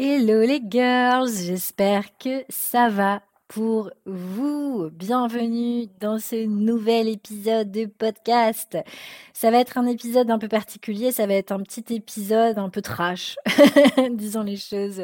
[0.00, 4.90] Hello les girls, j'espère que ça va pour vous.
[4.92, 8.76] Bienvenue dans ce nouvel épisode de podcast.
[9.32, 12.68] Ça va être un épisode un peu particulier, ça va être un petit épisode un
[12.68, 13.36] peu trash,
[14.10, 15.02] disons les choses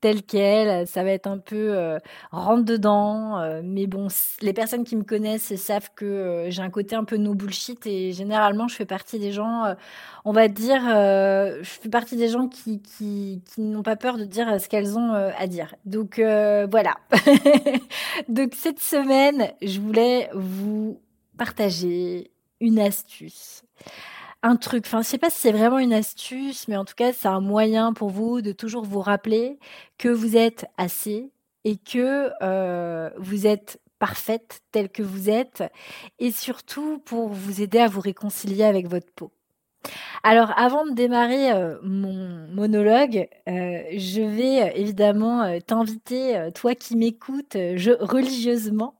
[0.00, 0.86] telles quelles.
[0.86, 1.98] Ça va être un peu euh,
[2.30, 4.06] rentre dedans, euh, mais bon,
[4.40, 7.86] les personnes qui me connaissent savent que euh, j'ai un côté un peu no bullshit
[7.86, 9.74] et généralement je fais partie des gens,
[10.24, 14.60] on va dire, je fais partie des gens qui, qui n'ont pas peur de dire
[14.60, 15.74] ce qu'elles ont à dire.
[15.86, 16.94] Donc voilà.
[18.28, 21.00] Donc cette semaine, je voulais vous
[21.38, 23.62] partager une astuce.
[24.42, 27.12] Un truc, enfin je sais pas si c'est vraiment une astuce, mais en tout cas
[27.12, 29.58] c'est un moyen pour vous de toujours vous rappeler
[29.98, 31.30] que vous êtes assez
[31.64, 35.62] et que euh, vous êtes parfaite telle que vous êtes
[36.18, 39.30] et surtout pour vous aider à vous réconcilier avec votre peau.
[40.22, 46.96] Alors, avant de démarrer euh, mon monologue, euh, je vais euh, évidemment t'inviter, toi qui
[46.96, 47.56] m'écoutes
[48.00, 48.94] religieusement,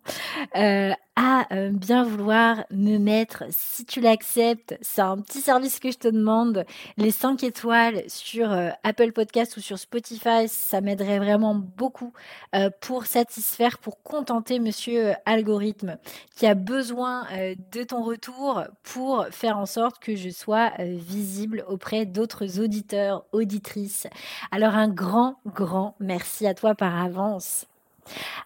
[1.22, 5.98] à euh, bien vouloir me mettre, si tu l'acceptes, c'est un petit service que je
[5.98, 6.64] te demande,
[6.96, 12.14] les 5 étoiles sur euh, Apple Podcast ou sur Spotify, ça m'aiderait vraiment beaucoup
[12.54, 15.98] euh, pour satisfaire, pour contenter monsieur algorithme
[16.36, 17.26] qui a besoin
[17.72, 24.06] de ton retour pour faire en sorte que je sois visible auprès d'autres auditeurs, auditrices.
[24.52, 27.66] Alors un grand, grand merci à toi par avance.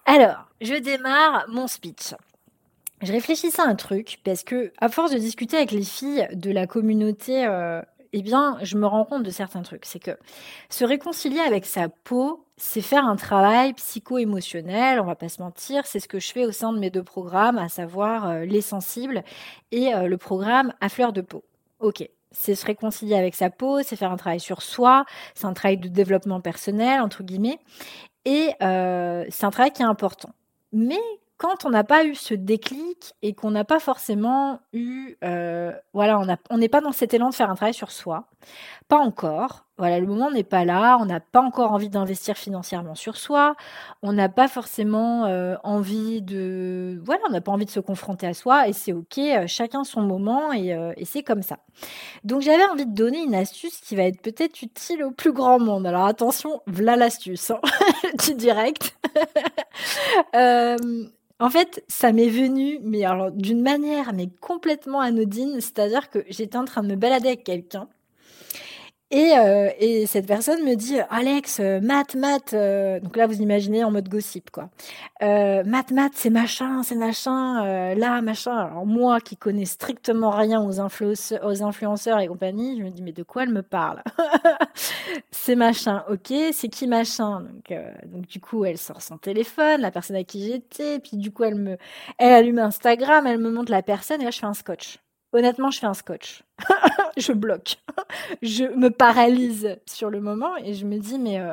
[0.06, 2.14] Alors, je démarre mon speech.
[3.04, 6.50] Je réfléchissais à un truc parce que, à force de discuter avec les filles de
[6.50, 7.82] la communauté, euh,
[8.14, 9.84] eh bien, je me rends compte de certains trucs.
[9.84, 10.12] C'est que
[10.70, 15.84] se réconcilier avec sa peau, c'est faire un travail psycho-émotionnel, on va pas se mentir.
[15.84, 18.62] C'est ce que je fais au sein de mes deux programmes, à savoir euh, les
[18.62, 19.22] sensibles
[19.70, 21.44] et euh, le programme à fleur de peau.
[21.80, 25.04] Ok, c'est se réconcilier avec sa peau, c'est faire un travail sur soi,
[25.34, 27.58] c'est un travail de développement personnel, entre guillemets,
[28.24, 30.30] et c'est un travail qui est important.
[30.72, 31.00] Mais
[31.36, 36.20] quand on n'a pas eu ce déclic et qu'on n'a pas forcément eu, euh, voilà,
[36.50, 38.28] on n'est pas dans cet élan de faire un travail sur soi,
[38.88, 39.66] pas encore.
[39.76, 40.98] Voilà, le moment n'est pas là.
[41.00, 43.56] On n'a pas encore envie d'investir financièrement sur soi.
[44.02, 48.26] On n'a pas forcément euh, envie de, voilà, on n'a pas envie de se confronter
[48.26, 49.18] à soi et c'est ok.
[49.18, 51.58] Euh, chacun son moment et, et c'est comme ça.
[52.22, 55.58] Donc j'avais envie de donner une astuce qui va être peut-être utile au plus grand
[55.58, 55.86] monde.
[55.86, 57.60] Alors attention, voilà l'astuce, hein,
[58.26, 58.96] du direct.
[61.40, 66.56] En fait, ça m'est venu, mais alors d'une manière mais complètement anodine, c'est-à-dire que j'étais
[66.56, 67.88] en train de me balader avec quelqu'un
[69.14, 73.84] euh, et, cette personne me dit Alex, euh, Matt, Matt, euh, donc là vous imaginez
[73.84, 74.70] en mode gossip quoi.
[75.20, 78.56] Matt, Matt, c'est machin, c'est machin, là machin.
[78.56, 83.12] Alors moi qui connais strictement rien aux, aux influenceurs et compagnie, je me dis mais
[83.12, 84.02] de quoi elle me parle?
[85.30, 87.40] C'est machin, ok, c'est qui machin?
[87.40, 91.30] Donc, donc du coup elle sort son téléphone, la personne à qui j'étais, puis du
[91.30, 91.76] coup elle me,
[92.18, 95.03] elle allume Instagram, elle me montre la personne et là je fais un scotch.
[95.34, 96.44] Honnêtement, je fais un scotch.
[97.16, 97.76] je bloque.
[98.40, 101.52] je me paralyse sur le moment et je me dis, mais euh,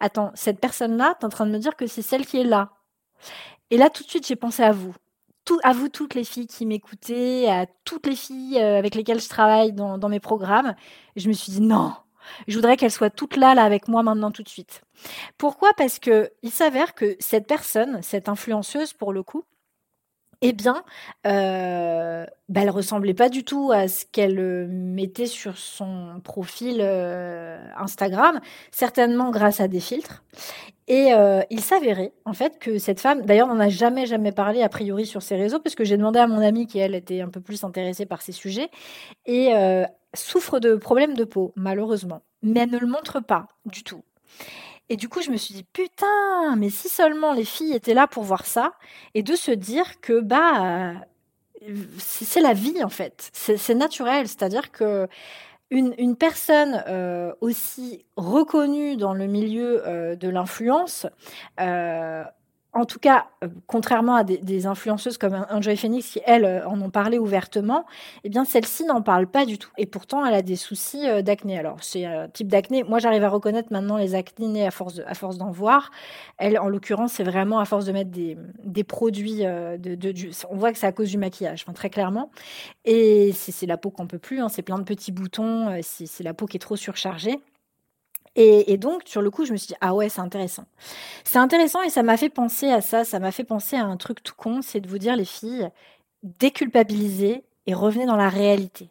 [0.00, 2.44] attends, cette personne-là, tu es en train de me dire que c'est celle qui est
[2.44, 2.70] là.
[3.70, 4.94] Et là, tout de suite, j'ai pensé à vous.
[5.62, 9.28] À vous toutes les filles qui m'écoutaient, à toutes les filles euh, avec lesquelles je
[9.28, 10.74] travaille dans, dans mes programmes.
[11.14, 11.92] je me suis dit, non,
[12.48, 14.80] je voudrais qu'elles soient toutes là, là, avec moi maintenant, tout de suite.
[15.36, 15.72] Pourquoi?
[15.76, 19.44] Parce que il s'avère que cette personne, cette influenceuse pour le coup,
[20.42, 20.82] eh bien,
[21.26, 26.78] euh, bah, elle ressemblait pas du tout à ce qu'elle euh, mettait sur son profil
[26.80, 28.40] euh, Instagram,
[28.72, 30.24] certainement grâce à des filtres.
[30.88, 34.62] Et euh, il s'avérait en fait que cette femme, d'ailleurs, n'en a jamais jamais parlé
[34.62, 37.20] a priori sur ses réseaux, parce que j'ai demandé à mon amie qui elle était
[37.20, 38.68] un peu plus intéressée par ces sujets
[39.26, 39.52] et
[40.14, 44.02] souffre de problèmes de peau malheureusement, mais elle ne le montre pas du tout.
[44.92, 48.06] Et du coup, je me suis dit, putain, mais si seulement les filles étaient là
[48.06, 48.74] pour voir ça,
[49.14, 50.92] et de se dire que, bah,
[51.96, 53.30] c'est la vie, en fait.
[53.32, 54.28] C'est naturel.
[54.28, 55.08] C'est-à-dire que
[55.70, 61.06] une, personne euh, aussi reconnue dans le milieu euh, de l'influence,
[61.58, 62.24] euh,
[62.74, 66.80] en tout cas, euh, contrairement à des, influenceuses comme Enjoy Phoenix qui, elles, euh, en
[66.80, 67.84] ont parlé ouvertement,
[68.24, 69.70] eh bien, celle-ci n'en parle pas du tout.
[69.76, 71.58] Et pourtant, elle a des soucis euh, d'acné.
[71.58, 72.82] Alors, c'est un type d'acné.
[72.82, 75.90] Moi, j'arrive à reconnaître maintenant les acnés à force, d'en voir.
[76.38, 79.42] Elle, en l'occurrence, c'est vraiment à force de mettre des, produits.
[79.42, 82.30] de, on voit que c'est à cause du maquillage, très clairement.
[82.84, 84.40] Et c'est la peau qu'on peut plus.
[84.40, 84.48] Hein.
[84.48, 85.78] c'est plein de petits boutons.
[85.82, 87.38] c'est la peau qui est trop surchargée.
[88.34, 90.64] Et, donc, sur le coup, je me suis dit, ah ouais, c'est intéressant.
[91.22, 93.96] C'est intéressant et ça m'a fait penser à ça, ça m'a fait penser à un
[93.98, 95.68] truc tout con, c'est de vous dire, les filles,
[96.22, 98.88] déculpabilisez et revenez dans la réalité.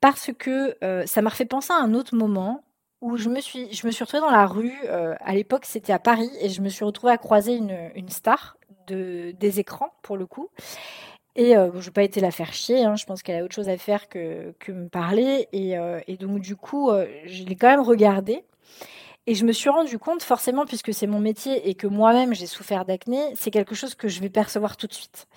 [0.00, 2.62] Parce que euh, ça m'a fait penser à un autre moment
[3.00, 5.92] où je me suis, je me suis retrouvée dans la rue, euh, à l'époque c'était
[5.92, 8.58] à Paris, et je me suis retrouvée à croiser une, une star
[8.88, 10.50] de, des écrans, pour le coup.
[11.36, 13.54] Et euh, je n'ai pas été la faire chier, hein, je pense qu'elle a autre
[13.54, 15.48] chose à faire que, que me parler.
[15.52, 15.74] Et,
[16.06, 16.90] et donc du coup,
[17.26, 18.44] je l'ai quand même regardée.
[19.26, 22.46] Et je me suis rendu compte, forcément, puisque c'est mon métier et que moi-même j'ai
[22.46, 25.28] souffert d'acné, c'est quelque chose que je vais percevoir tout de suite.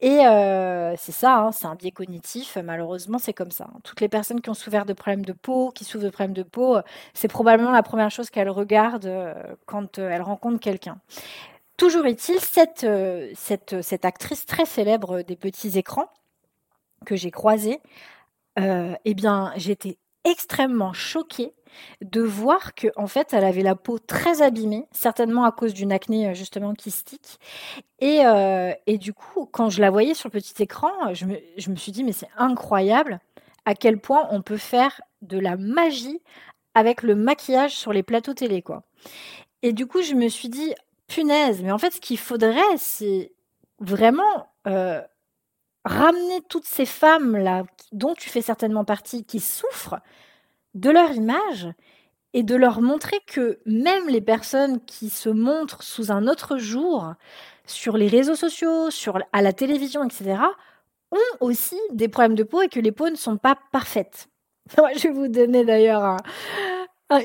[0.00, 2.56] Et euh, c'est ça, hein, c'est un biais cognitif.
[2.56, 3.68] Malheureusement, c'est comme ça.
[3.84, 6.42] Toutes les personnes qui ont souffert de problèmes de peau, qui souffrent de problèmes de
[6.42, 6.78] peau,
[7.12, 9.34] c'est probablement la première chose qu'elles regardent euh,
[9.66, 10.98] quand euh, elles rencontrent quelqu'un.
[11.80, 12.86] Toujours est-il, cette,
[13.34, 16.10] cette, cette actrice très célèbre des petits écrans
[17.06, 17.80] que j'ai croisée,
[18.58, 21.54] eh bien, j'étais extrêmement choquée
[22.02, 25.92] de voir que en fait elle avait la peau très abîmée, certainement à cause d'une
[25.92, 27.38] acné euh, justement kystique.
[28.00, 31.36] Et, euh, et, du coup, quand je la voyais sur le petit écran, je me,
[31.56, 33.20] je me suis dit mais c'est incroyable
[33.66, 36.20] à quel point on peut faire de la magie
[36.74, 38.82] avec le maquillage sur les plateaux télé quoi.
[39.62, 40.74] Et du coup, je me suis dit
[41.10, 43.32] punaise, mais en fait ce qu'il faudrait c'est
[43.80, 45.02] vraiment euh,
[45.84, 50.00] ramener toutes ces femmes là dont tu fais certainement partie qui souffrent
[50.74, 51.68] de leur image
[52.32, 57.14] et de leur montrer que même les personnes qui se montrent sous un autre jour
[57.66, 60.40] sur les réseaux sociaux, sur, à la télévision, etc.,
[61.10, 64.28] ont aussi des problèmes de peau et que les peaux ne sont pas parfaites.
[64.96, 66.18] Je vais vous donner d'ailleurs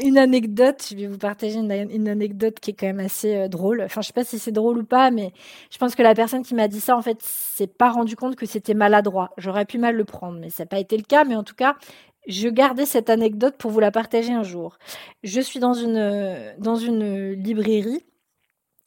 [0.03, 0.85] une anecdote.
[0.89, 3.81] Je vais vous partager une, anecdote qui est quand même assez euh, drôle.
[3.81, 5.31] Enfin, je sais pas si c'est drôle ou pas, mais
[5.71, 8.35] je pense que la personne qui m'a dit ça, en fait, s'est pas rendu compte
[8.35, 9.31] que c'était maladroit.
[9.37, 11.23] J'aurais pu mal le prendre, mais ça n'a pas été le cas.
[11.23, 11.75] Mais en tout cas,
[12.27, 14.77] je gardais cette anecdote pour vous la partager un jour.
[15.23, 18.03] Je suis dans une, dans une librairie,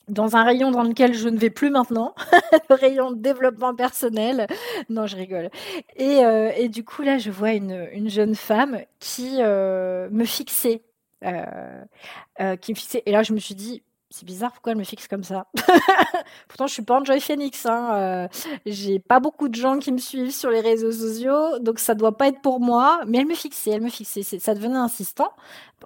[0.08, 2.14] dans un rayon dans lequel je ne vais plus maintenant,
[2.70, 4.46] le rayon développement personnel.
[4.88, 5.50] Non, je rigole.
[5.96, 10.24] Et, euh, et du coup, là, je vois une, une jeune femme qui euh, me
[10.24, 10.82] fixait.
[11.25, 13.03] Euh, qui me fixait.
[13.06, 15.47] Et là, je me suis dit, c'est bizarre pourquoi elle me fixe comme ça?
[16.49, 17.67] Pourtant, je suis pas Enjoy Phoenix.
[17.67, 17.94] Hein.
[17.94, 18.29] Euh,
[18.65, 22.17] j'ai pas beaucoup de gens qui me suivent sur les réseaux sociaux, donc ça doit
[22.17, 23.00] pas être pour moi.
[23.06, 24.23] Mais elle me fixait, elle me fixait.
[24.23, 25.32] Ça devenait insistant.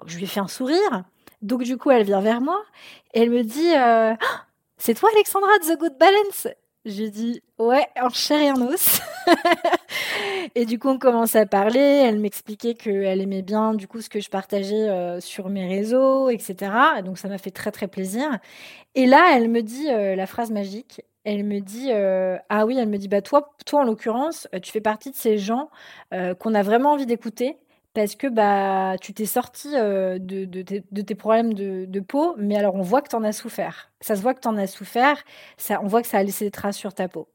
[0.05, 1.03] je lui ai fait un sourire.
[1.41, 2.61] Donc du coup, elle vient vers moi
[3.13, 4.13] elle me dit euh,
[4.77, 6.47] C'est toi, Alexandra de The Good Balance?
[6.85, 8.99] J'ai dit Ouais, en chair et en os.
[10.55, 11.79] et du coup, on commence à parler.
[11.79, 16.29] Elle m'expliquait qu'elle aimait bien du coup ce que je partageais euh, sur mes réseaux,
[16.29, 16.71] etc.
[17.03, 18.39] donc ça m'a fait très très plaisir.
[18.95, 21.01] Et là, elle me dit euh, la phrase magique.
[21.25, 24.71] Elle me dit euh, ah oui, elle me dit bah toi, toi en l'occurrence, tu
[24.71, 25.69] fais partie de ces gens
[26.11, 27.57] qu'on a vraiment envie d'écouter
[27.93, 30.45] parce que bah tu t'es sorti de,
[31.01, 33.91] tes problèmes de, de, peau, mais alors on voit que tu en as souffert.
[34.01, 35.23] Ça se voit que tu en as souffert,
[35.57, 37.29] ça, on voit que ça a laissé des traces sur ta peau.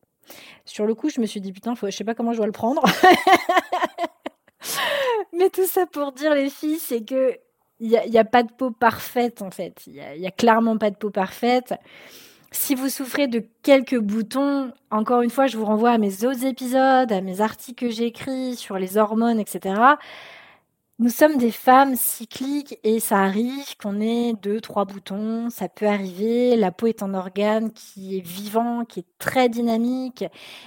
[0.65, 2.47] Sur le coup, je me suis dit, putain, faut, je sais pas comment je dois
[2.47, 2.83] le prendre.
[5.33, 7.39] Mais tout ça pour dire, les filles, c'est que
[7.81, 9.85] il n'y a, pas de peau parfaite, en fait.
[9.87, 11.75] Il n'y a, clairement pas de peau parfaite.
[12.51, 16.45] Si vous souffrez de quelques boutons, encore une fois, je vous renvoie à mes autres
[16.45, 19.81] épisodes, à mes articles que j'ai écrits sur les hormones, etc.
[21.01, 25.87] Nous sommes des femmes cycliques et ça arrive qu'on ait deux, trois boutons, ça peut
[25.87, 26.57] arriver.
[26.57, 30.25] La peau est un organe qui est vivant, qui est très dynamique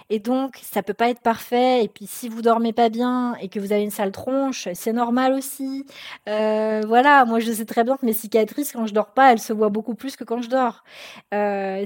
[0.09, 1.83] et donc ça peut pas être parfait.
[1.83, 4.93] Et puis si vous dormez pas bien et que vous avez une sale tronche, c'est
[4.93, 5.85] normal aussi.
[6.29, 9.39] Euh, voilà, moi je sais très bien que mes cicatrices quand je dors pas, elles
[9.39, 10.85] se voient beaucoup plus que quand je dors.
[11.33, 11.85] Euh,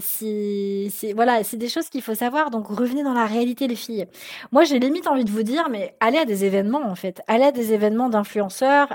[1.15, 2.51] voilà, c'est des choses qu'il faut savoir.
[2.51, 4.05] Donc revenez dans la réalité les filles.
[4.51, 7.45] Moi j'ai limite envie de vous dire, mais allez à des événements en fait, allez
[7.45, 8.34] à des événements d'influence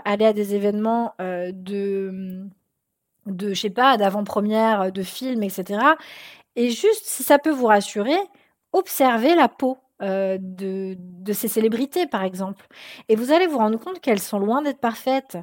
[0.05, 2.43] aller à des événements euh, de,
[3.27, 5.81] de, je sais pas, d'avant-première, de films, etc.
[6.57, 8.19] Et juste, si ça peut vous rassurer,
[8.73, 9.79] observez la peau.
[10.03, 12.67] Euh, de, de ces célébrités, par exemple.
[13.11, 15.37] Et vous allez vous rendre compte qu'elles sont loin d'être parfaites.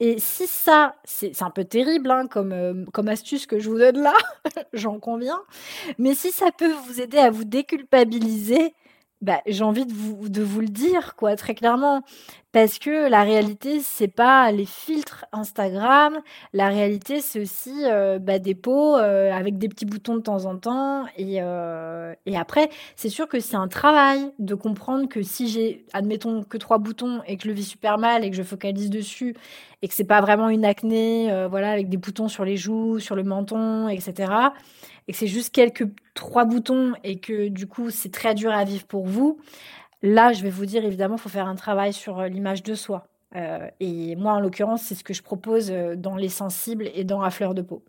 [0.00, 3.78] Et si ça, c'est un peu terrible hein, comme, euh, comme astuce que je vous
[3.78, 4.14] donne là,
[4.72, 5.40] j'en conviens,
[5.98, 8.74] mais si ça peut vous aider à vous déculpabiliser,
[9.20, 12.02] bah, j'ai envie de vous, de vous le dire, quoi, très clairement.
[12.52, 16.18] Parce que la réalité, c'est pas les filtres Instagram.
[16.52, 20.46] La réalité, c'est aussi euh, bah, des peaux euh, avec des petits boutons de temps
[20.46, 21.04] en temps.
[21.16, 25.84] Et, euh, et après, c'est sûr que c'est un travail de comprendre que si j'ai,
[25.92, 28.88] admettons, que trois boutons et que je le vis super mal et que je focalise
[28.88, 29.34] dessus
[29.82, 33.14] et que c'est pas vraiment une acné, voilà, avec des boutons sur les joues, sur
[33.14, 34.32] le menton, etc.
[35.08, 38.64] Et que c'est juste quelques trois boutons et que du coup, c'est très dur à
[38.64, 39.40] vivre pour vous
[40.02, 43.08] Là, je vais vous dire, évidemment, faut faire un travail sur euh, l'image de soi.
[43.36, 47.04] Euh, et moi, en l'occurrence, c'est ce que je propose euh, dans Les Sensibles et
[47.04, 47.82] dans À fleur de peau.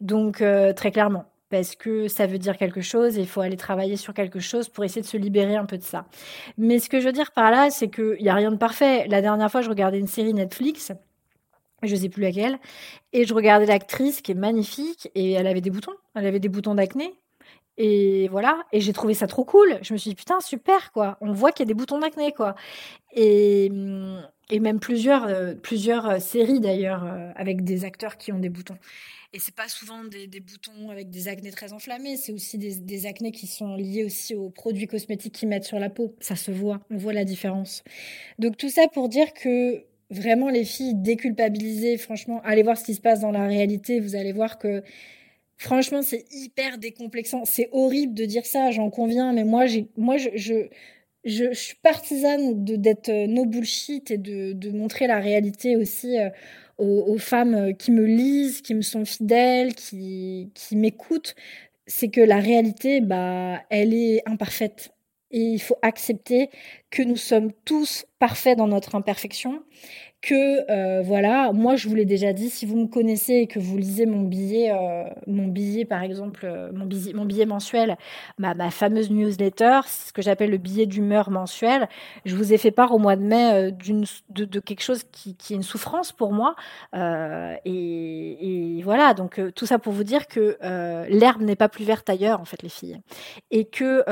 [0.00, 0.42] Donc,
[0.76, 4.12] très clairement, parce que ça veut dire quelque chose et il faut aller travailler sur
[4.12, 6.06] quelque chose pour essayer de se libérer un peu de ça.
[6.58, 9.06] Mais ce que je veux dire par là, c'est qu'il n'y a rien de parfait.
[9.08, 10.92] La dernière fois, je regardais une série Netflix
[11.86, 12.58] je sais plus laquelle,
[13.12, 16.48] et je regardais l'actrice qui est magnifique, et elle avait des boutons, elle avait des
[16.48, 17.14] boutons d'acné,
[17.76, 19.78] et voilà, et j'ai trouvé ça trop cool.
[19.82, 21.18] Je me suis dit putain super quoi.
[21.20, 22.54] On voit qu'il y a des boutons d'acné quoi.
[23.12, 23.70] Et,
[24.50, 28.48] et même plusieurs euh, plusieurs euh, séries d'ailleurs euh, avec des acteurs qui ont des
[28.48, 28.78] boutons.
[29.32, 32.76] Et c'est pas souvent des, des, boutons avec des acnés très enflammés, c'est aussi des,
[32.76, 36.14] des acnés qui sont liés aussi aux produits cosmétiques qu'ils mettent sur la peau.
[36.20, 37.82] Ça se voit, on voit la différence.
[38.38, 42.94] Donc tout ça pour dire que vraiment les filles déculpabilisées, franchement, allez voir ce qui
[42.94, 44.82] se passe dans la réalité, vous allez voir que
[45.56, 47.44] Franchement, c'est hyper décomplexant.
[47.44, 49.64] C'est horrible de dire ça, j'en conviens, mais moi,
[49.96, 50.28] moi, je,
[51.24, 56.28] je, suis partisane d'être euh, no bullshit et de, de montrer la réalité aussi euh,
[56.78, 61.34] aux, femmes euh, qui me lisent, qui me sont fidèles, qui, qui m'écoutent.
[61.86, 64.93] C'est que la réalité, bah, elle est imparfaite.
[65.30, 66.50] Et il faut accepter
[66.90, 69.64] que nous sommes tous parfaits dans notre imperfection
[70.24, 73.58] que euh, voilà, moi je vous l'ai déjà dit, si vous me connaissez et que
[73.58, 76.86] vous lisez mon billet, euh, mon billet par exemple, euh, mon,
[77.26, 77.98] billet, mensuel,
[78.38, 81.88] ma, fameuse newsletter, ce que j'appelle le billet d'humeur mensuel,
[82.24, 85.36] je vous ai fait part au mois de mai d'une de, de, quelque chose qui,
[85.36, 86.54] qui, est une souffrance pour moi.
[86.94, 90.56] Et, et, voilà, donc tout ça pour vous dire que
[91.10, 92.98] l'herbe n'est pas plus verte ailleurs en fait les filles.
[93.50, 94.02] Et que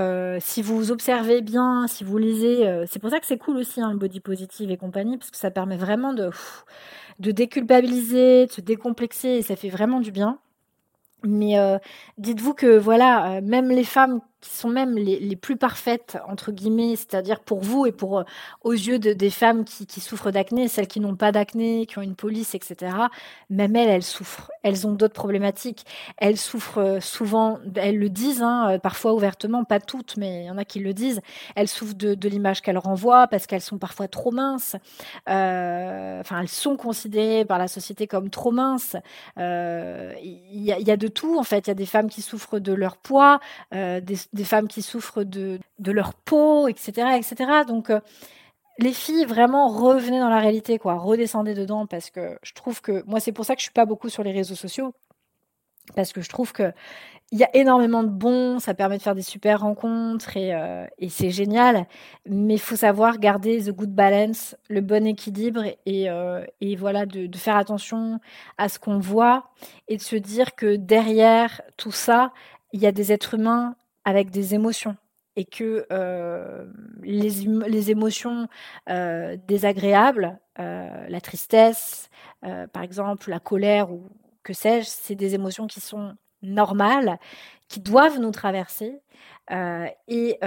[0.41, 3.93] si vous observez bien, si vous lisez, c'est pour ça que c'est cool aussi hein,
[3.93, 6.31] le body positive et compagnie, parce que ça permet vraiment de,
[7.19, 10.39] déculpabiliser, de se décomplexer, et ça fait vraiment du bien.
[11.25, 11.79] Mais euh,
[12.19, 16.97] dites-vous que voilà, euh, même les femmes qui sont même les, plus parfaites, entre guillemets,
[16.97, 18.25] c'est-à-dire pour vous et pour euh,
[18.63, 22.03] aux yeux de, des femmes qui, souffrent d'acné, celles qui n'ont pas d'acné, qui ont
[22.03, 22.93] une police, etc.,
[23.51, 24.51] même elles, elles souffrent.
[24.65, 25.87] Elles ont d'autres problématiques.
[26.17, 30.47] Elles souffrent euh, souvent, elles le disent, hein, euh, parfois ouvertement, pas toutes, mais il
[30.47, 31.21] y en a qui le disent.
[31.55, 34.75] Elles souffrent de, l'image qu'elles renvoient parce qu'elles sont parfois trop minces.
[35.27, 38.97] Enfin, elles sont considérées par la société comme trop minces.
[39.37, 41.67] Il y, y, a de tout, en fait.
[41.67, 43.39] Il y a des femmes qui souffrent de leur poids,
[43.73, 47.65] des, des femmes qui souffrent de, de leur peau, etc., etc.
[47.67, 48.01] Donc, euh,
[48.79, 50.95] les filles, vraiment, revenez dans la réalité, quoi.
[50.95, 53.85] Redescendez dedans parce que je trouve que, moi, c'est pour ça que je suis pas
[53.85, 54.95] beaucoup sur les réseaux sociaux.
[55.97, 56.73] Parce que je trouve que
[57.33, 60.87] il y a énormément de bons, ça permet de faire des super rencontres et, euh,
[60.99, 61.87] et c'est génial.
[62.29, 67.07] Mais il faut savoir garder the good balance, le bon équilibre et, euh, et voilà
[67.07, 68.21] de, faire attention
[68.59, 69.51] à ce qu'on voit
[69.89, 72.33] et de se dire que derrière tout ça,
[72.75, 74.97] il y a des êtres humains avec des émotions
[75.37, 76.65] et que euh,
[77.03, 77.31] les,
[77.69, 78.49] les, émotions
[78.89, 82.09] euh, désagréables, euh, la tristesse,
[82.73, 84.09] par exemple, la colère ou
[84.43, 87.19] que sais-je, c'est des émotions qui sont normales,
[87.69, 89.01] qui doivent nous traverser.
[90.09, 90.39] Et,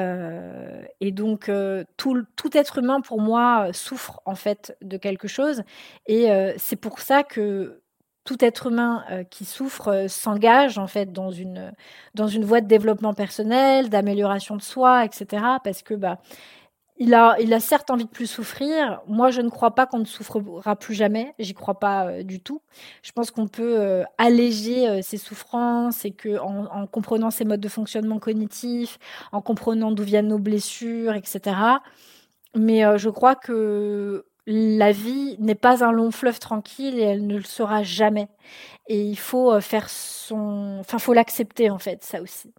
[1.00, 1.50] et, donc,
[1.96, 5.64] tout, tout, être humain, pour moi, souffre en fait de quelque chose.
[6.08, 7.82] Et c'est pour ça que
[8.26, 11.72] tout être humain euh, qui souffre euh, s'engage en fait dans une
[12.16, 15.44] dans une voie de développement personnel, d'amélioration de soi, etc.
[15.64, 16.20] Parce que bah
[16.98, 19.02] il a il a certes envie de plus souffrir.
[19.08, 21.34] Moi, je ne crois pas qu'on ne souffrira plus jamais.
[21.40, 22.62] J'y crois pas euh, du tout.
[23.04, 27.44] Je pense qu'on peut euh, alléger euh, ses souffrances et que en, en, comprenant ses
[27.46, 28.98] modes de fonctionnement cognitifs,
[29.34, 31.58] en comprenant d'où viennent nos blessures, etc.
[32.56, 37.38] Mais je crois que la vie n'est pas un long fleuve tranquille et elle ne
[37.38, 38.28] le sera jamais.
[38.88, 42.54] Et il faut euh, faire son, enfin, faut l'accepter en fait, ça aussi.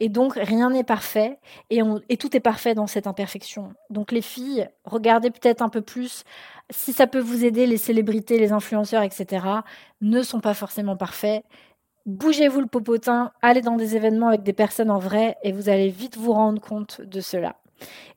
[0.00, 1.38] Et donc rien n'est parfait
[1.70, 1.80] et,
[2.10, 3.72] et tout est parfait dans cette imperfection.
[3.88, 6.24] Donc les filles, regardez peut-être un peu plus.
[6.70, 9.46] Si ça peut vous aider, les célébrités, les influenceurs, etc.
[10.02, 11.44] ne sont pas forcément parfaits.
[12.06, 15.88] Bougez-vous le popotin, allez dans des événements avec des personnes en vrai et vous allez
[15.90, 17.59] vite vous rendre compte de cela.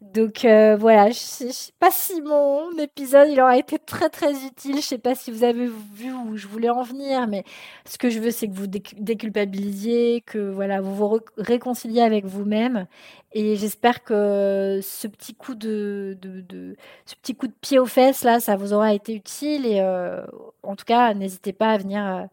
[0.01, 4.75] Donc euh, voilà, je, sais pas si mon épisode il aura été très très utile.
[4.77, 7.43] Je sais pas si vous avez vu où je voulais en venir, mais
[7.85, 12.87] ce que je veux c'est que vous déculpabilisiez, que voilà vous vous réconciliez avec vous-même.
[13.35, 18.23] Et j'espère que ce petit coup de, de, ce petit coup de pied aux fesses
[18.23, 19.65] là, ça vous aura été utile.
[19.65, 20.23] Et euh,
[20.61, 22.25] en tout cas, n'hésitez pas à venir euh,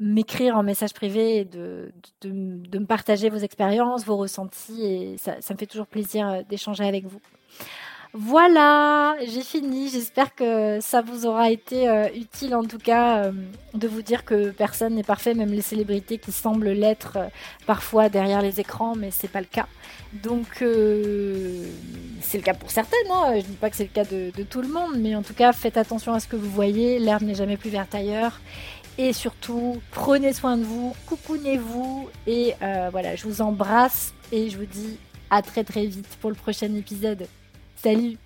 [0.00, 1.92] m'écrire en message privé et de,
[2.24, 4.84] me partager vos expériences, vos ressentis.
[4.84, 7.20] Et ça, me fait toujours plaisir euh, d'échanger avec vous.
[8.16, 9.88] Voilà, j'ai fini.
[9.88, 13.32] J'espère que ça vous aura été euh, utile en tout cas euh,
[13.74, 17.18] de vous dire que personne n'est parfait, même les célébrités qui semblent l'être
[17.66, 19.66] parfois derrière les écrans, mais c'est pas le cas.
[20.12, 23.10] Donc c'est le cas pour certaines.
[23.10, 23.32] Hein.
[23.32, 25.34] Je ne dis pas que c'est le cas de, tout le monde, mais en tout
[25.34, 27.00] cas faites attention à ce que vous voyez.
[27.00, 28.40] L'herbe n'est jamais plus verte ailleurs.
[28.96, 32.08] Et surtout, prenez soin de vous, coucounez-vous.
[32.26, 34.98] Et euh, voilà, je vous embrasse et je vous dis
[35.30, 37.26] à très très vite pour le prochain épisode.
[37.76, 38.18] Salut